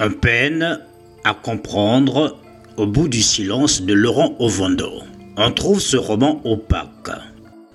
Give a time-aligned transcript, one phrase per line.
[0.00, 0.78] Un peine
[1.24, 2.38] à comprendre
[2.76, 5.02] au bout du silence de Laurent Ovando.
[5.36, 7.10] On trouve ce roman opaque.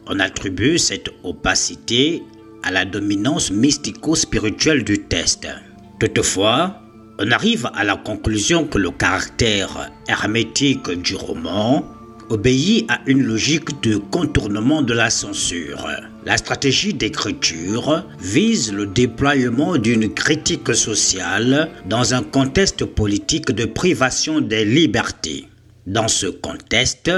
[0.07, 2.23] On attribue cette opacité
[2.63, 5.47] à la dominance mystico-spirituelle du test.
[5.99, 6.79] Toutefois,
[7.19, 11.85] on arrive à la conclusion que le caractère hermétique du roman
[12.29, 15.85] obéit à une logique de contournement de la censure.
[16.25, 24.39] La stratégie d'écriture vise le déploiement d'une critique sociale dans un contexte politique de privation
[24.39, 25.47] des libertés.
[25.85, 27.11] Dans ce contexte,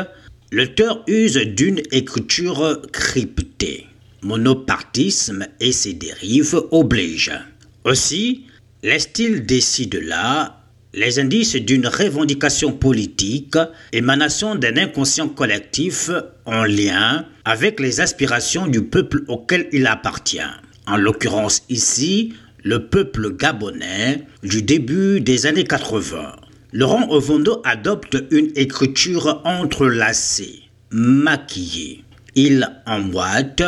[0.51, 3.85] l'auteur use d'une écriture cryptée.
[4.23, 7.39] Monopartisme et ses dérives obligent.
[7.83, 8.45] Aussi,
[8.81, 10.64] laisse-t-il décide là
[10.95, 13.57] les indices d'une revendication politique,
[13.91, 16.09] émanation d'un inconscient collectif
[16.45, 20.39] en lien avec les aspirations du peuple auquel il appartient.
[20.87, 26.37] En l'occurrence ici, le peuple gabonais du début des années 80.
[26.71, 32.05] Laurent Ovondo adopte une écriture entrelacée, maquillée.
[32.35, 33.63] Il emboîte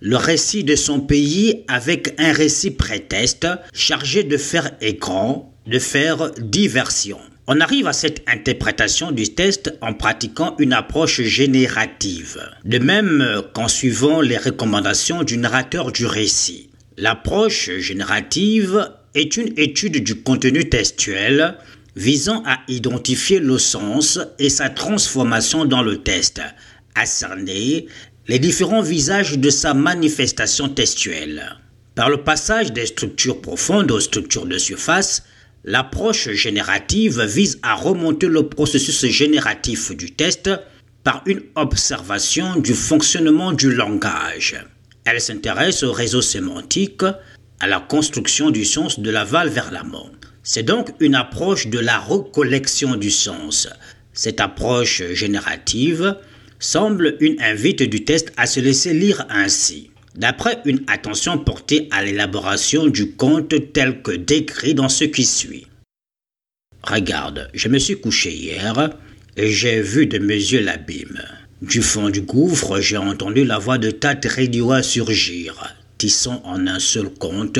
[0.00, 6.30] le récit de son pays avec un récit prétexte chargé de faire écran de faire
[6.38, 7.18] diversion.
[7.48, 13.68] On arrive à cette interprétation du test en pratiquant une approche générative, de même qu'en
[13.68, 16.70] suivant les recommandations du narrateur du récit.
[16.96, 21.56] L'approche générative est une étude du contenu textuel
[21.94, 26.40] visant à identifier le sens et sa transformation dans le test,
[26.94, 27.86] à cerner
[28.28, 31.56] les différents visages de sa manifestation textuelle.
[31.94, 35.22] Par le passage des structures profondes aux structures de surface,
[35.68, 40.48] L'approche générative vise à remonter le processus génératif du test
[41.02, 44.54] par une observation du fonctionnement du langage.
[45.04, 47.02] Elle s'intéresse au réseau sémantique,
[47.58, 50.12] à la construction du sens de l'aval vers l'amont.
[50.44, 53.68] C'est donc une approche de la recollection du sens.
[54.12, 56.16] Cette approche générative
[56.60, 62.04] semble une invite du test à se laisser lire ainsi d'après une attention portée à
[62.04, 65.66] l'élaboration du conte tel que décrit dans ce qui suit.
[66.82, 68.90] Regarde, je me suis couché hier
[69.36, 71.22] et j'ai vu de mes yeux l'abîme.
[71.62, 74.26] Du fond du gouffre, j'ai entendu la voix de Tate
[74.82, 77.58] surgir, tissant en un seul conte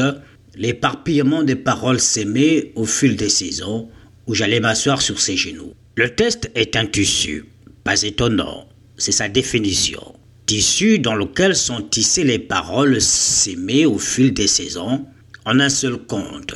[0.55, 3.91] l'éparpillement des paroles s'aimer au fil des saisons
[4.27, 5.75] où j'allais m'asseoir sur ses genoux.
[5.97, 7.45] Le test est un tissu,
[7.85, 10.15] pas étonnant, c'est sa définition
[10.47, 15.05] tissu dans lequel sont tissées les paroles s'aimer au fil des saisons
[15.45, 16.55] en un seul conte.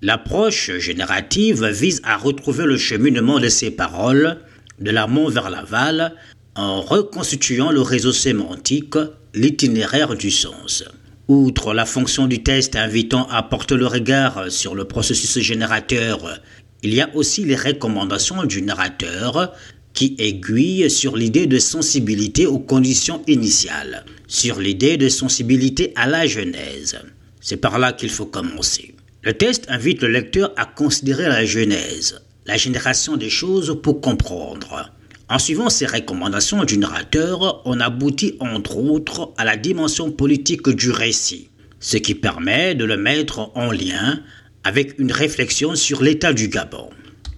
[0.00, 4.38] L'approche générative vise à retrouver le cheminement de ces paroles
[4.80, 6.14] de l'amont vers l'aval
[6.54, 8.96] en reconstituant le réseau sémantique,
[9.34, 10.84] l'itinéraire du sens.
[11.28, 16.40] Outre la fonction du test invitant à porter le regard sur le processus générateur,
[16.82, 19.52] il y a aussi les recommandations du narrateur
[19.94, 26.26] qui aiguille sur l'idée de sensibilité aux conditions initiales, sur l'idée de sensibilité à la
[26.26, 26.98] Genèse.
[27.40, 28.94] C'est par là qu'il faut commencer.
[29.22, 34.92] Le test invite le lecteur à considérer la Genèse, la génération des choses pour comprendre.
[35.28, 40.90] En suivant ces recommandations du narrateur, on aboutit entre autres à la dimension politique du
[40.90, 41.48] récit,
[41.80, 44.20] ce qui permet de le mettre en lien
[44.64, 46.90] avec une réflexion sur l'état du Gabon.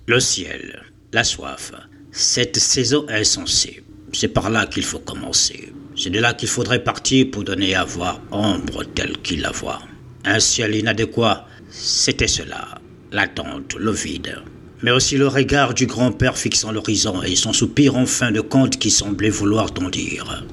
[0.07, 0.83] Le ciel,
[1.13, 1.73] la soif,
[2.17, 3.83] cette saison insensée.
[4.13, 5.73] C'est par là qu'il faut commencer.
[5.97, 9.81] C'est de là qu'il faudrait partir pour donner à voir ombre telle qu'il la voit.
[10.25, 12.79] Un ciel inadéquat, c'était cela.
[13.11, 14.37] L'attente, le vide.
[14.85, 18.79] Mais aussi le regard du grand-père fixant l'horizon et son soupir en fin de compte
[18.79, 20.45] qui semblait vouloir t'en dire.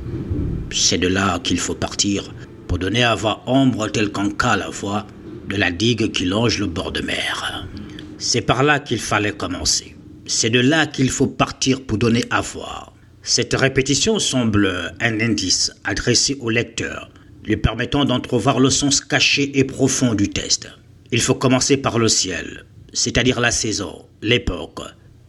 [0.71, 2.33] C'est de là qu'il faut partir
[2.67, 5.05] pour donner à voir ombre telle qu'en cas la voix
[5.47, 7.67] de la digue qui longe le bord de mer.
[8.17, 9.95] C'est par là qu'il fallait commencer.
[10.33, 12.93] C'est de là qu'il faut partir pour donner à voir.
[13.21, 17.11] Cette répétition semble un indice adressé au lecteur,
[17.43, 20.69] lui permettant d'entrevoir le sens caché et profond du test.
[21.11, 24.79] Il faut commencer par le ciel, c'est-à-dire la saison, l'époque.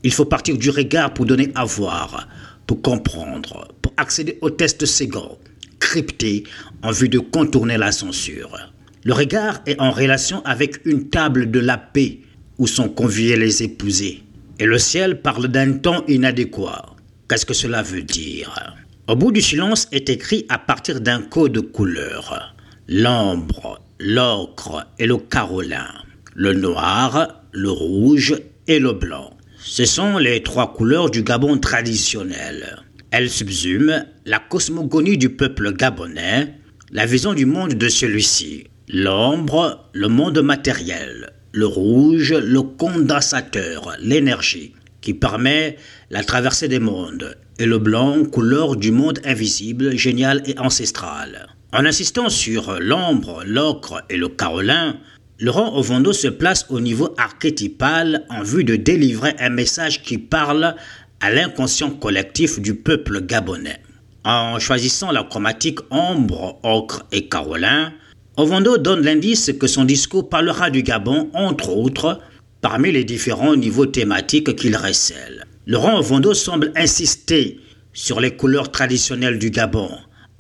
[0.05, 2.29] Il faut partir du regard pour donner à voir,
[2.69, 5.37] pour comprendre, pour accéder au test second,
[5.81, 6.45] crypté
[6.85, 8.57] en vue de contourner la censure.
[9.03, 12.21] Le regard est en relation avec une table de la paix
[12.59, 14.23] où sont conviés les épousés.
[14.59, 16.95] Et le ciel parle d'un temps inadéquat.
[17.29, 18.77] Qu'est-ce que cela veut dire?
[19.09, 22.55] Au bout du silence est écrit à partir d'un code de couleurs.
[22.89, 25.89] L'ambre, l'ocre et le carolin.
[26.35, 28.35] Le noir, le rouge
[28.67, 29.37] et le blanc.
[29.59, 32.77] Ce sont les trois couleurs du Gabon traditionnel.
[33.11, 36.55] Elles subsument la cosmogonie du peuple gabonais,
[36.91, 38.65] la vision du monde de celui-ci.
[38.89, 44.73] L'ombre, le monde matériel, le rouge, le condensateur, l'énergie,
[45.03, 45.77] qui permet
[46.11, 51.49] la traversée des mondes, et le blanc, couleur du monde invisible, génial et ancestral.
[51.73, 54.97] En insistant sur l'ombre, l'ocre et le carolin,
[55.39, 60.77] Laurent Ovando se place au niveau archétypal en vue de délivrer un message qui parle
[61.21, 63.81] à l'inconscient collectif du peuple gabonais.
[64.25, 67.93] En choisissant la chromatique ombre, ocre et carolin,
[68.39, 72.19] Ovando donne l'indice que son discours parlera du Gabon, entre autres,
[72.63, 75.45] parmi les différents niveaux thématiques qu'il recèle.
[75.67, 77.61] Laurent Ovando semble insister
[77.93, 79.91] sur les couleurs traditionnelles du Gabon,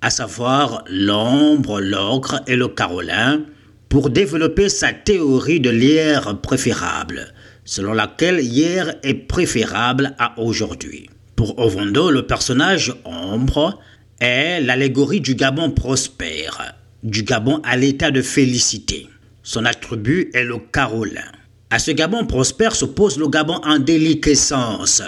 [0.00, 3.42] à savoir l'ombre, l'ocre et le carolin,
[3.90, 7.34] pour développer sa théorie de l'hier préférable,
[7.66, 11.10] selon laquelle hier est préférable à aujourd'hui.
[11.36, 13.78] Pour Ovando, le personnage ombre
[14.18, 19.08] est l'allégorie du Gabon prospère, du Gabon à l'état de félicité.
[19.42, 21.30] Son attribut est le carolin.
[21.70, 25.02] À ce Gabon prospère s'oppose le Gabon en déliquescence.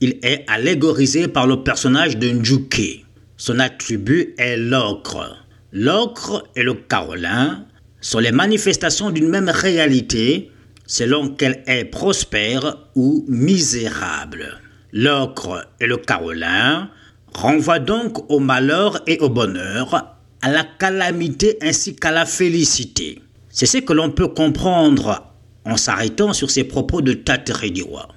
[0.00, 3.04] Il est allégorisé par le personnage de Ndjouké.
[3.36, 5.36] Son attribut est l'ocre.
[5.72, 7.64] L'ocre et le carolin
[8.00, 10.50] sont les manifestations d'une même réalité
[10.86, 14.60] selon qu'elle est prospère ou misérable.
[14.92, 16.90] L'ocre et le carolin
[17.34, 20.13] renvoient donc au malheur et au bonheur,
[20.44, 23.18] à la calamité ainsi qu'à la félicité.
[23.48, 25.32] C'est ce que l'on peut comprendre
[25.64, 28.08] en s'arrêtant sur ces propos de Taterédiwa.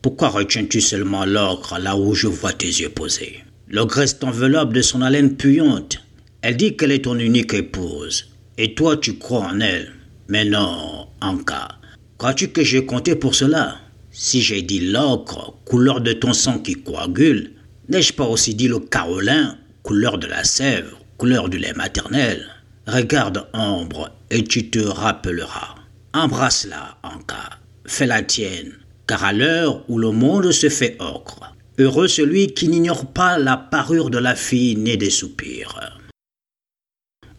[0.00, 3.44] Pourquoi retiens-tu seulement l'ocre là où je vois tes yeux posés?
[3.68, 6.02] L'ogre reste enveloppe de son haleine puante.
[6.40, 8.30] Elle dit qu'elle est ton unique épouse.
[8.56, 9.92] Et toi, tu crois en elle.
[10.28, 11.68] Mais non, Anka.
[12.16, 13.76] Crois-tu que j'ai compté pour cela?
[14.10, 17.52] Si j'ai dit l'ocre, couleur de ton sang qui coagule,
[17.90, 19.58] n'ai-je pas aussi dit le carolin,
[19.90, 22.46] couleur de la sève, couleur du lait maternel
[22.86, 25.74] Regarde Ambre et tu te rappelleras.
[26.14, 27.58] Embrasse-la, Anka.
[27.86, 28.70] Fais la tienne,
[29.08, 33.56] car à l'heure où le monde se fait ocre, heureux celui qui n'ignore pas la
[33.56, 35.98] parure de la fille née des soupirs.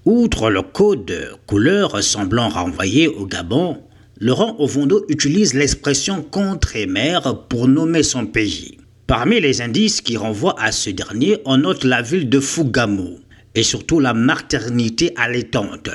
[0.04, 3.82] Outre le code couleur semblant renvoyer au Gabon,
[4.20, 8.81] Laurent Ovondo utilise l'expression contre et mère pour nommer son pays.
[9.12, 13.20] Parmi les indices qui renvoient à ce dernier, on note la ville de Fugamo
[13.56, 15.90] et surtout la maternité allaitante,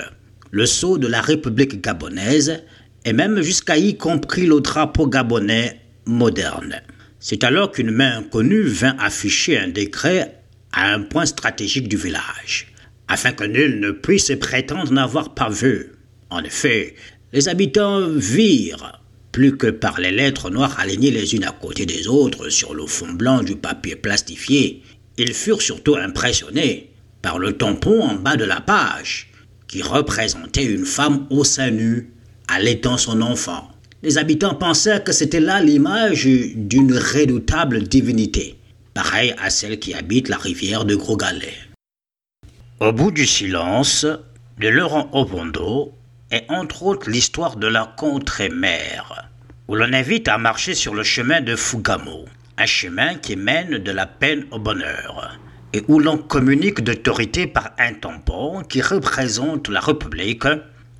[0.51, 2.63] le sceau de la République gabonaise
[3.07, 6.83] et même jusqu'à y compris le drapeau gabonais moderne.
[7.19, 10.43] C'est alors qu'une main inconnue vint afficher un décret
[10.75, 12.67] à un point stratégique du village
[13.09, 15.93] afin que nul ne puisse prétendre n'avoir pas vu.
[16.29, 16.95] En effet,
[17.33, 19.01] les habitants virent,
[19.37, 22.87] plus que par les lettres noires alignées les unes à côté des autres sur le
[22.87, 24.83] fond blanc du papier plastifié,
[25.19, 26.89] ils furent surtout impressionnés
[27.21, 29.29] par le tampon en bas de la page,
[29.69, 32.15] qui représentait une femme au sein nu,
[32.49, 33.71] allaitant son enfant.
[34.03, 38.57] Les habitants pensaient que c'était là l'image d'une redoutable divinité,
[38.95, 41.59] pareille à celle qui habite la rivière de Gros Galet.
[42.81, 44.07] Au bout du silence,
[44.59, 45.93] de Laurent Obondo
[46.31, 49.29] est entre autres l'histoire de la contre-mère,
[49.69, 52.25] où l'on invite à marcher sur le chemin de Fugamo,
[52.59, 55.39] un chemin qui mène de la peine au bonheur,
[55.73, 60.47] et où l'on communique d'autorité par un tampon qui représente la République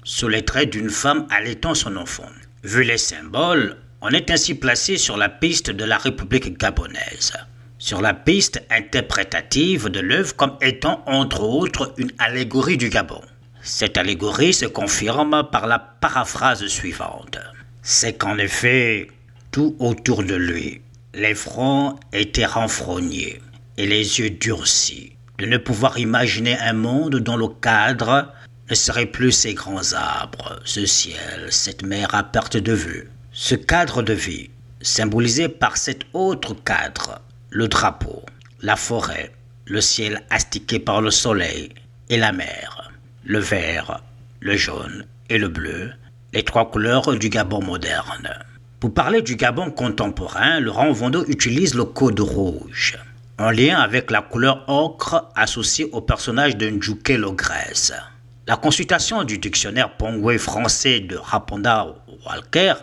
[0.05, 2.31] sous les traits d'une femme allaitant son enfant.
[2.63, 7.33] Vu les symboles, on est ainsi placé sur la piste de la République gabonaise
[7.79, 13.21] sur la piste interprétative de l'œuvre comme étant entre autres une allégorie du Gabon.
[13.69, 17.37] Cette allégorie se confirme par la paraphrase suivante.
[17.83, 19.09] C'est qu'en effet,
[19.51, 20.83] tout autour de lui,
[21.15, 23.43] les fronts étaient renfrognés
[23.77, 28.33] et les yeux durcis, de ne pouvoir imaginer un monde dont le cadre
[28.71, 33.11] ne serait plus ces grands arbres, ce ciel, cette mer à perte de vue.
[33.33, 34.49] Ce cadre de vie,
[34.81, 37.21] symbolisé par cet autre cadre,
[37.51, 38.23] le drapeau,
[38.63, 39.33] la forêt,
[39.65, 41.71] le ciel astiqué par le soleil
[42.09, 42.76] et la mer,
[43.29, 44.03] le vert,
[44.39, 45.91] le jaune et le bleu,
[46.33, 48.31] les trois couleurs du Gabon moderne.
[48.79, 52.97] Pour parler du Gabon contemporain, Laurent Vondo utilise le code rouge,
[53.39, 57.93] en lien avec la couleur ocre associée au personnage de Ndjouké Logresse.
[58.47, 62.75] La consultation du dictionnaire pongwe français de Raponda Walker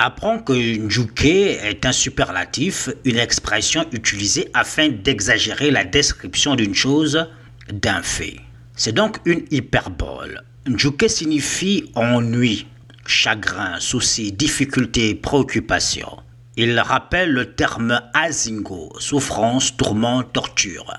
[0.00, 7.24] apprend que Njuke est un superlatif, une expression utilisée afin d'exagérer la description d'une chose,
[7.72, 8.40] d'un fait.
[8.84, 10.42] C'est donc une hyperbole.
[10.66, 12.66] Njuke signifie ennui,
[13.06, 16.18] chagrin, souci, difficulté, préoccupation.
[16.56, 20.92] Il rappelle le terme azingo, souffrance, tourment, torture,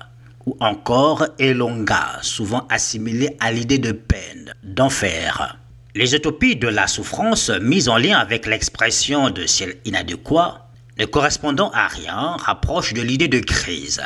[0.46, 5.58] ou encore elonga, souvent assimilé à l'idée de peine, d'enfer.
[5.94, 11.70] Les utopies de la souffrance mises en lien avec l'expression de ciel inadéquat, ne correspondant
[11.74, 14.00] à rien, rapprochent de l'idée de crise.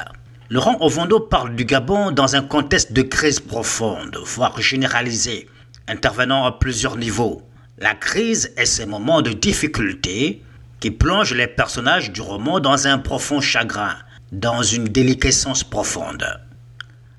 [0.51, 5.47] Laurent Ovando parle du Gabon dans un contexte de crise profonde, voire généralisée,
[5.87, 7.43] intervenant à plusieurs niveaux.
[7.77, 10.43] La crise est ce moment de difficulté
[10.81, 13.95] qui plonge les personnages du roman dans un profond chagrin,
[14.33, 16.25] dans une déliquescence profonde.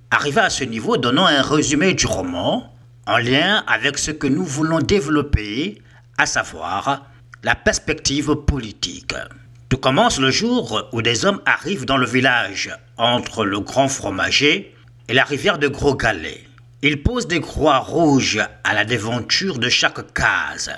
[0.10, 4.44] Arrivé à ce niveau, donnons un résumé du roman en lien avec ce que nous
[4.44, 5.84] voulons développer,
[6.18, 7.06] à savoir
[7.44, 9.14] la perspective politique.
[9.70, 14.76] Tout commence le jour où des hommes arrivent dans le village entre le grand fromager
[15.08, 16.44] et la rivière de Gros Galet.
[16.82, 20.72] Ils posent des croix rouges à la déventure de chaque case.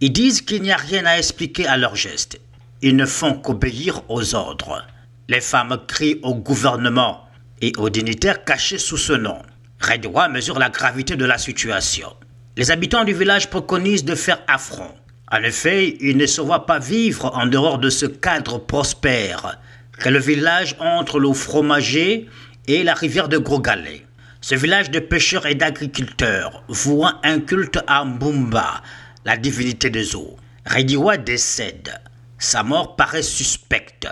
[0.00, 2.40] Ils disent qu'il n'y a rien à expliquer à leurs gestes.
[2.82, 4.86] Ils ne font qu'obéir aux ordres.
[5.28, 7.28] Les femmes crient au gouvernement
[7.60, 9.42] et aux dignitaires cachés sous ce nom.
[9.80, 12.14] Redwa mesure la gravité de la situation.
[12.56, 14.94] Les habitants du village préconisent de faire affront.
[15.32, 19.58] En effet, ils ne se voient pas vivre en dehors de ce cadre prospère
[20.00, 22.28] qu'est le village entre le fromager
[22.68, 24.06] et la rivière de Gros Galet.
[24.40, 28.82] Ce village de pêcheurs et d'agriculteurs vouant un culte à Mbumba,
[29.24, 30.36] la divinité des eaux.
[30.64, 32.00] Rediwa décède.
[32.38, 34.06] Sa mort paraît suspecte.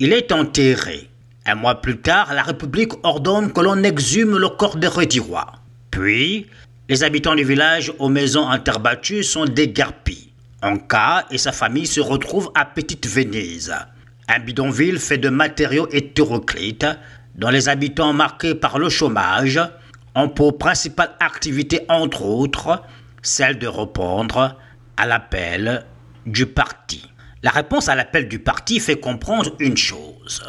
[0.00, 1.08] Il est enterré.
[1.44, 5.52] Un mois plus tard, la République ordonne que l'on exhume le corps de Rediwa.
[5.92, 6.48] Puis,
[6.88, 10.32] les habitants du village aux maisons interbattues sont dégarpis.
[10.62, 13.74] Anka et sa famille se retrouvent à Petite Venise,
[14.28, 16.86] un bidonville fait de matériaux hétéroclites,
[17.34, 19.60] dont les habitants marqués par le chômage
[20.14, 22.82] ont pour principale activité, entre autres,
[23.22, 24.56] celle de répondre
[24.96, 25.84] à l'appel
[26.24, 27.04] du parti.
[27.42, 30.42] La réponse à l'appel du parti fait comprendre une chose.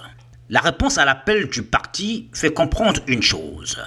[0.49, 3.77] La réponse à l'appel du parti fait comprendre une chose.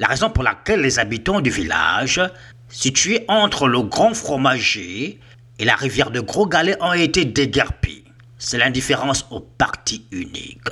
[0.00, 2.20] La raison pour laquelle les habitants du village,
[2.68, 5.20] situé entre le Grand Fromager
[5.58, 8.04] et la rivière de Gros Galet, ont été déguerpis,
[8.38, 10.68] c'est l'indifférence au parti unique.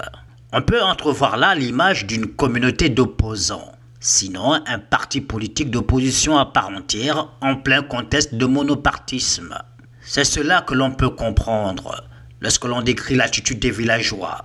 [0.52, 6.68] On peut entrevoir là l'image d'une communauté d'opposants, sinon un parti politique d'opposition à part
[6.68, 9.58] entière en plein contexte de monopartisme.
[10.02, 12.04] C'est cela que l'on peut comprendre
[12.40, 14.42] lorsque l'on décrit l'attitude des villageois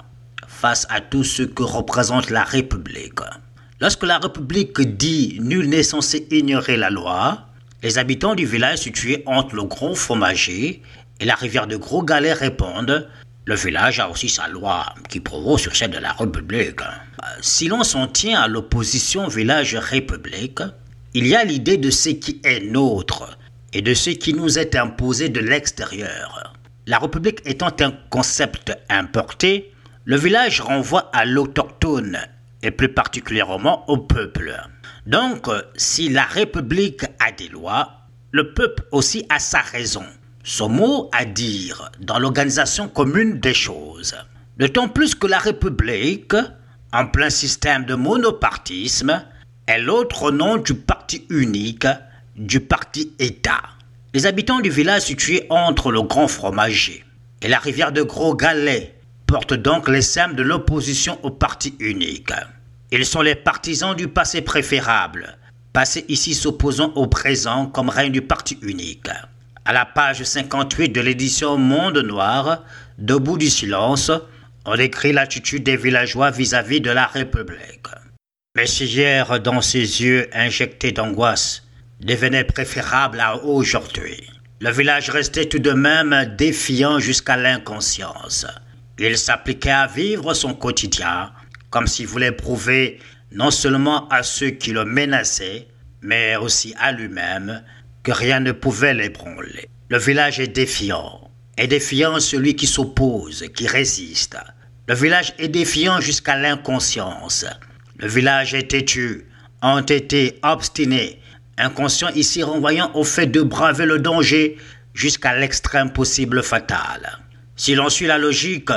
[0.47, 3.19] face à tout ce que représente la République.
[3.79, 7.47] Lorsque la République dit nul n'est censé ignorer la loi,
[7.83, 10.81] les habitants du village situé entre le Gros Fromager
[11.19, 13.07] et la rivière de Gros Galet répondent
[13.45, 16.81] le village a aussi sa loi qui prévaut sur celle de la République.
[17.41, 20.61] Si l'on s'en tient à l'opposition village-république,
[21.15, 23.37] il y a l'idée de ce qui est nôtre
[23.73, 26.53] et de ce qui nous est imposé de l'extérieur.
[26.85, 29.73] La République étant un concept importé,
[30.05, 32.19] le village renvoie à l'autochtone
[32.61, 34.55] et plus particulièrement au peuple.
[35.07, 40.05] Donc, si la République a des lois, le peuple aussi a sa raison,
[40.43, 44.15] son mot à dire dans l'organisation commune des choses.
[44.57, 46.35] D'autant plus que la République,
[46.93, 49.23] en plein système de monopartisme,
[49.65, 51.87] est l'autre nom du parti unique,
[52.35, 53.61] du parti État.
[54.13, 57.03] Les habitants du village situé entre le Grand Fromager
[57.41, 62.33] et la rivière de Gros Galet portent donc les sems de l'opposition au parti unique.
[62.93, 65.37] Ils sont les partisans du passé préférable,
[65.71, 69.07] passé ici s'opposant au présent comme règne du parti unique.
[69.63, 72.65] À la page 58 de l'édition Monde Noir,
[72.97, 74.11] Debout du silence,
[74.65, 77.87] on décrit l'attitude des villageois vis-à-vis de la République.
[78.57, 81.63] Mais si hier, dans ses yeux injectés d'angoisse,
[82.01, 84.21] devenait préférable à aujourd'hui,
[84.59, 88.45] le village restait tout de même défiant jusqu'à l'inconscience.
[88.99, 91.31] Il s'appliquait à vivre son quotidien
[91.71, 92.99] comme s'il voulait prouver
[93.31, 95.67] non seulement à ceux qui le menaçaient,
[96.01, 97.63] mais aussi à lui-même
[98.03, 99.69] que rien ne pouvait l'ébranler.
[99.89, 101.31] Le village est défiant.
[101.57, 104.37] Est défiant celui qui s'oppose, qui résiste.
[104.87, 107.45] Le village est défiant jusqu'à l'inconscience.
[107.97, 109.25] Le village est têtu,
[109.61, 111.19] entêté, obstiné,
[111.57, 114.57] inconscient ici renvoyant au fait de braver le danger
[114.93, 117.19] jusqu'à l'extrême possible fatal.
[117.55, 118.71] Si l'on suit la logique,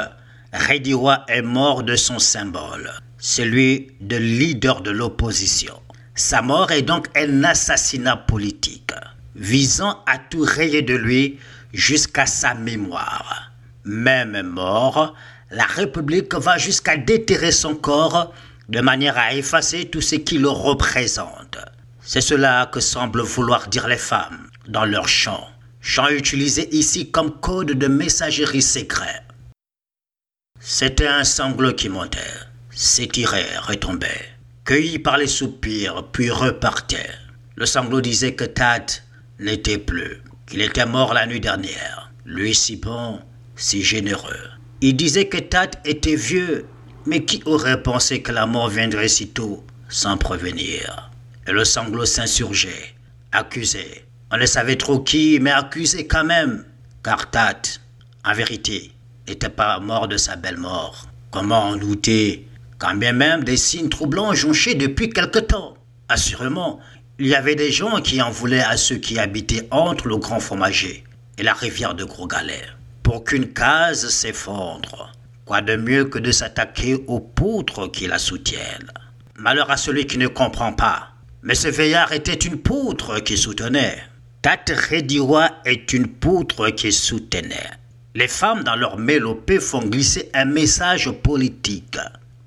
[0.54, 5.75] Rediwa est mort de son symbole, celui de leader de l'opposition.
[6.14, 8.92] Sa mort est donc un assassinat politique,
[9.34, 11.40] visant à tout rayer de lui
[11.73, 13.50] jusqu'à sa mémoire.
[13.84, 15.14] Même mort,
[15.50, 18.32] la République va jusqu'à déterrer son corps
[18.68, 21.58] de manière à effacer tout ce qui le représente.
[22.00, 25.49] C'est cela que semblent vouloir dire les femmes dans leur chant
[25.80, 29.20] chant utilisé ici comme code de messagerie secret.
[30.66, 32.18] C'était un sanglot qui montait,
[32.71, 34.30] s'étirait, retombait,
[34.64, 37.11] cueilli par les soupirs, puis repartait.
[37.54, 38.90] Le sanglot disait que Tad
[39.38, 42.11] n'était plus, qu'il était mort la nuit dernière.
[42.25, 43.21] Lui si bon,
[43.54, 44.49] si généreux.
[44.80, 46.64] Il disait que Tat était vieux,
[47.04, 51.11] mais qui aurait pensé que la mort viendrait si tôt, sans prévenir?
[51.47, 52.94] Et le sanglot s'insurgeait,
[53.33, 54.06] accusait.
[54.33, 56.64] On ne savait trop qui, mais accusait quand même.
[57.02, 57.61] Car Tat,
[58.25, 58.93] en vérité,
[59.28, 61.07] n'était pas mort de sa belle mort.
[61.31, 62.47] Comment en douter?
[62.78, 65.75] Quand bien même des signes troublants jonchaient depuis quelque temps
[66.09, 66.81] Assurément,
[67.19, 70.40] il y avait des gens qui en voulaient à ceux qui habitaient entre le Grand
[70.40, 71.04] Fromager
[71.38, 75.12] et la rivière de Gros Galère pour qu'une case s'effondre.
[75.45, 78.90] Quoi de mieux que de s'attaquer aux poutres qui la soutiennent?
[79.37, 81.11] Malheur à celui qui ne comprend pas.
[81.43, 84.02] Mais ce veillard était une poutre qui soutenait.
[84.40, 87.71] Tate Rediwa est une poutre qui soutenait.
[88.14, 91.99] Les femmes dans leur mélopée font glisser un message politique.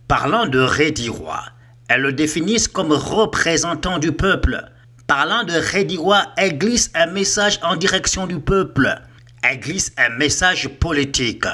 [0.07, 1.43] Parlant de Rediwa,
[1.89, 4.63] elles le définissent comme représentant du peuple.
[5.07, 9.01] Parlant de Rediwa, elles glissent un message en direction du peuple
[9.43, 11.45] elle glisse un message politique.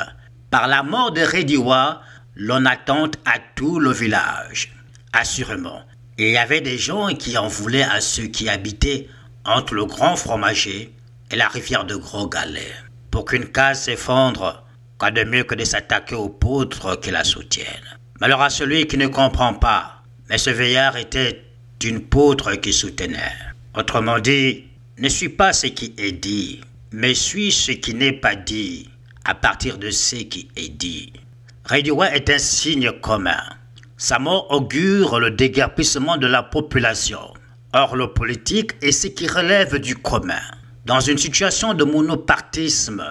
[0.49, 2.01] Par la mort de Rediwa,
[2.35, 4.73] l'on attente à tout le village.
[5.11, 5.81] Assurément,
[6.17, 9.07] il y avait des gens qui en voulaient à ceux qui habitaient
[9.45, 10.93] entre le grand fromager
[11.29, 12.73] et la rivière de Gros Galet.
[13.13, 14.65] Pour qu'une case s'effondre,
[14.97, 17.99] quoi de mieux que de s'attaquer aux poutres qui la soutiennent.
[18.19, 20.01] Malheur à celui qui ne comprend pas.
[20.31, 21.45] Mais ce veillard était
[21.83, 23.37] une poutre qui soutenait.
[23.77, 24.63] Autrement dit,
[24.97, 28.89] ne suis pas ce qui est dit, mais suis ce qui n'est pas dit
[29.25, 31.13] à partir de ce qui est dit.
[31.65, 33.43] Rediwa est un signe commun.
[33.95, 37.31] Sa mort augure le déguerpissement de la population.
[37.73, 40.41] Or, le politique est ce qui relève du commun.
[40.85, 43.05] Dans une situation de monopartisme,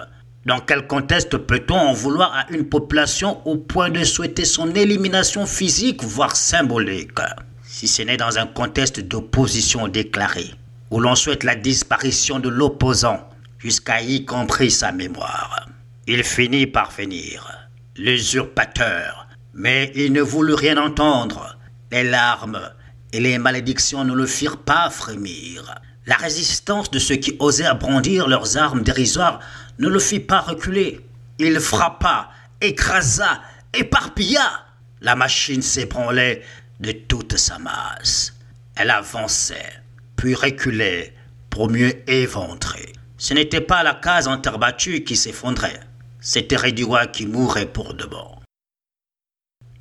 [0.45, 5.47] dans quel contexte peut-on en vouloir à une population au point de souhaiter son élimination
[5.47, 7.17] physique, voire symbolique,
[7.63, 10.51] si ce n'est dans un contexte d'opposition déclarée,
[10.91, 13.27] où l'on souhaite la disparition de l'opposant,
[13.57, 15.67] jusqu'à y compris sa mémoire.
[16.05, 21.57] Il finit par venir, l'usurpateur, mais il ne voulut rien entendre.
[21.91, 22.69] Les larmes
[23.13, 25.73] et les malédictions ne le firent pas frémir.
[26.05, 29.39] La résistance de ceux qui osaient brandir leurs armes dérisoires
[29.79, 30.99] ne le fit pas reculer.
[31.39, 32.29] Il frappa,
[32.61, 33.41] écrasa,
[33.73, 34.65] éparpilla.
[35.01, 36.43] La machine s'ébranlait
[36.79, 38.33] de toute sa masse.
[38.75, 39.81] Elle avançait,
[40.15, 41.13] puis reculait
[41.49, 42.93] pour mieux éventrer.
[43.17, 45.79] Ce n'était pas la case en terre battue qui s'effondrait,
[46.19, 48.39] c'était Rediwa qui mourait pour de bon.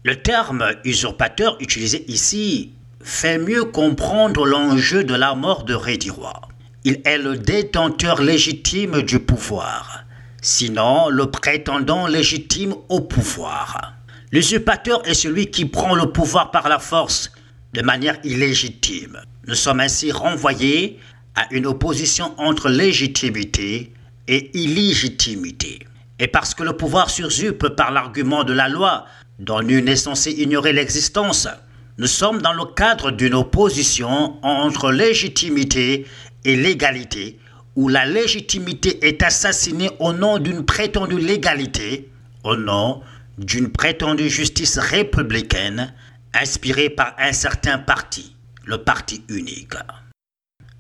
[0.05, 6.43] Le terme usurpateur utilisé ici fait mieux comprendre l'enjeu de la mort de Rediwa.
[6.85, 10.05] Il est le détenteur légitime du pouvoir,
[10.41, 13.95] sinon le prétendant légitime au pouvoir.
[14.33, 17.31] L'usurpateur est celui qui prend le pouvoir par la force,
[17.73, 19.21] de manière illégitime.
[19.47, 20.99] Nous sommes ainsi renvoyés
[21.35, 23.93] à une opposition entre légitimité
[24.29, 25.81] et illégitimité.
[26.19, 29.07] Et parce que le pouvoir sursupe par l'argument de la loi,
[29.39, 31.49] dont nul n'est censé ignorer l'existence,
[31.99, 36.07] nous sommes dans le cadre d'une opposition entre légitimité
[36.45, 37.39] et légalité,
[37.77, 42.11] où la légitimité est assassinée au nom d'une prétendue légalité,
[42.45, 43.03] au nom
[43.39, 45.93] d'une prétendue justice républicaine,
[46.35, 49.75] inspirée par un certain parti, le parti unique.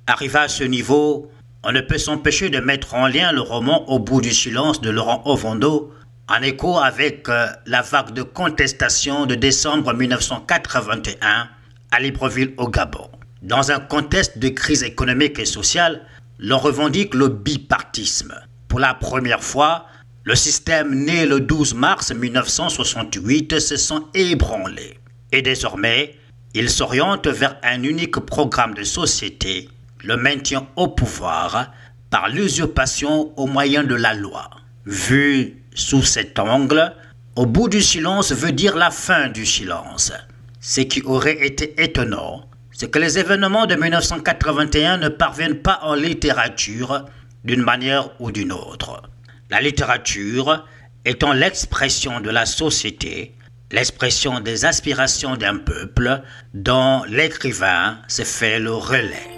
[0.06, 1.30] Arrivé à ce niveau,
[1.62, 4.90] on ne peut s'empêcher de mettre en lien le roman Au bout du silence de
[4.90, 5.92] Laurent Ovando,
[6.32, 11.48] en écho avec euh, la vague de contestation de décembre 1981
[11.90, 13.10] à Libreville au Gabon.
[13.42, 16.06] Dans un contexte de crise économique et sociale,
[16.38, 18.34] l'on revendique le bipartisme.
[18.68, 19.86] Pour la première fois,
[20.24, 24.98] le système né le 12 mars 1968 se sent ébranlé.
[25.32, 26.16] Et désormais,
[26.54, 29.68] il s'oriente vers un unique programme de société
[30.02, 31.70] le maintien au pouvoir
[32.08, 34.48] par l'usurpation au moyen de la loi.
[34.86, 36.94] Vu sous cet angle,
[37.36, 40.12] au bout du silence veut dire la fin du silence.
[40.60, 45.94] Ce qui aurait été étonnant, c'est que les événements de 1981 ne parviennent pas en
[45.94, 47.06] littérature
[47.44, 49.02] d'une manière ou d'une autre.
[49.50, 50.66] La littérature
[51.04, 53.34] étant l'expression de la société,
[53.70, 56.22] l'expression des aspirations d'un peuple
[56.54, 59.31] dont l'écrivain se fait le relais.